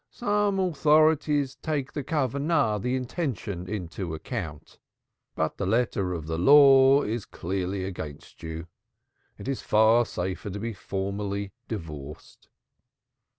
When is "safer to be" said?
10.07-10.73